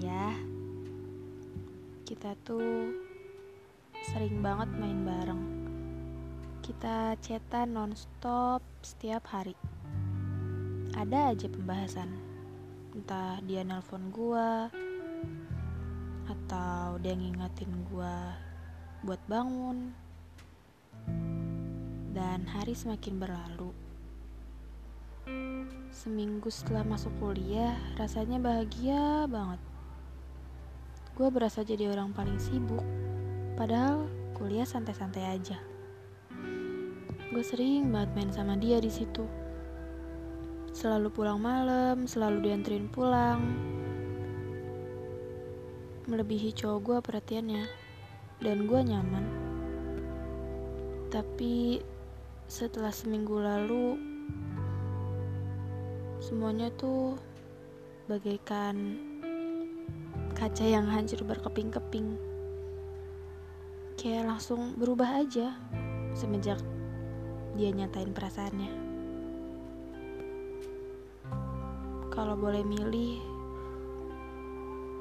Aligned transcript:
ya. 0.00 0.32
Kita 2.08 2.32
tuh 2.40 2.88
sering 4.08 4.40
banget 4.40 4.72
main 4.80 5.04
bareng. 5.04 5.44
Kita 6.64 7.20
chatan 7.20 7.76
nonstop 7.76 8.64
setiap 8.80 9.28
hari. 9.28 9.52
Ada 10.96 11.36
aja 11.36 11.52
pembahasan. 11.52 12.16
Entah 12.96 13.44
dia 13.44 13.60
nelpon 13.60 14.08
gua 14.08 14.72
atau 16.24 16.96
dia 16.96 17.12
ngingetin 17.12 17.92
gua 17.92 18.40
buat 19.04 19.20
bangun. 19.28 19.92
Dan 22.16 22.48
hari 22.48 22.72
semakin 22.72 23.20
berlalu. 23.20 23.89
Seminggu 26.00 26.48
setelah 26.48 26.80
masuk 26.80 27.12
kuliah, 27.20 27.76
rasanya 28.00 28.40
bahagia 28.40 29.28
banget. 29.28 29.60
Gue 31.12 31.28
berasa 31.28 31.60
jadi 31.60 31.92
orang 31.92 32.16
paling 32.16 32.40
sibuk, 32.40 32.80
padahal 33.52 34.08
kuliah 34.32 34.64
santai-santai 34.64 35.28
aja. 35.28 35.60
Gue 37.28 37.44
sering 37.44 37.92
banget 37.92 38.16
main 38.16 38.32
sama 38.32 38.56
dia 38.56 38.80
di 38.80 38.88
situ. 38.88 39.28
Selalu 40.72 41.12
pulang 41.12 41.36
malam, 41.36 42.08
selalu 42.08 42.48
dianterin 42.48 42.88
pulang. 42.88 43.44
Melebihi 46.08 46.56
cowok 46.56 46.80
gue 46.80 46.98
perhatiannya, 47.12 47.64
dan 48.40 48.64
gue 48.64 48.80
nyaman. 48.88 49.24
Tapi 51.12 51.84
setelah 52.48 52.88
seminggu 52.88 53.36
lalu, 53.36 54.09
Semuanya 56.20 56.68
tuh 56.76 57.16
bagaikan 58.04 59.00
kaca 60.36 60.68
yang 60.68 60.84
hancur 60.84 61.24
berkeping-keping. 61.24 62.20
Kayak 63.96 64.28
langsung 64.28 64.76
berubah 64.76 65.24
aja 65.24 65.56
semenjak 66.12 66.60
dia 67.56 67.72
nyatain 67.72 68.12
perasaannya. 68.12 68.72
Kalau 72.12 72.36
boleh 72.36 72.68
milih, 72.68 73.16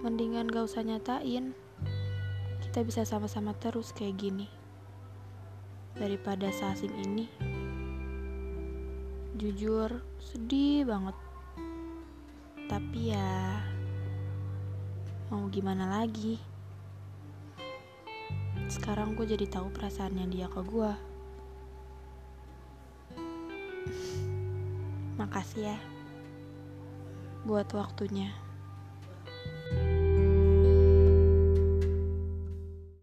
mendingan 0.00 0.48
gak 0.48 0.64
usah 0.64 0.80
nyatain. 0.80 1.52
Kita 2.64 2.80
bisa 2.88 3.04
sama-sama 3.04 3.52
terus 3.52 3.92
kayak 3.92 4.16
gini. 4.16 4.48
Daripada 5.92 6.48
seasing 6.48 6.96
ini. 7.04 7.51
Jujur, 9.32 10.04
sedih 10.20 10.84
banget. 10.84 11.16
Tapi 12.68 13.16
ya, 13.16 13.64
mau 15.32 15.48
gimana 15.48 15.88
lagi? 15.88 16.36
Sekarang 18.68 19.16
gue 19.16 19.24
jadi 19.24 19.48
tahu 19.48 19.72
perasaannya 19.72 20.28
dia 20.28 20.52
ke 20.52 20.60
gue. 20.60 20.92
Makasih 25.16 25.72
ya 25.72 25.78
buat 27.48 27.72
waktunya. 27.72 28.41